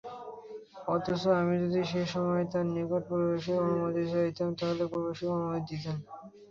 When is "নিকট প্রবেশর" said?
2.73-3.57